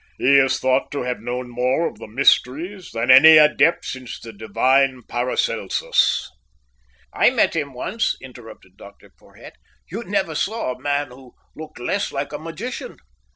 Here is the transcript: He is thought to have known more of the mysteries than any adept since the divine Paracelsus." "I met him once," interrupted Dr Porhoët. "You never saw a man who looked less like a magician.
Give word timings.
He 0.17 0.39
is 0.39 0.57
thought 0.59 0.89
to 0.93 1.03
have 1.03 1.19
known 1.21 1.47
more 1.51 1.85
of 1.85 1.99
the 1.99 2.07
mysteries 2.07 2.89
than 2.91 3.11
any 3.11 3.37
adept 3.37 3.85
since 3.85 4.19
the 4.19 4.33
divine 4.33 5.03
Paracelsus." 5.03 6.31
"I 7.13 7.29
met 7.29 7.55
him 7.55 7.71
once," 7.75 8.15
interrupted 8.19 8.77
Dr 8.77 9.11
Porhoët. 9.11 9.51
"You 9.91 10.03
never 10.03 10.33
saw 10.33 10.71
a 10.73 10.81
man 10.81 11.09
who 11.09 11.35
looked 11.55 11.77
less 11.79 12.11
like 12.11 12.33
a 12.33 12.39
magician. 12.39 12.97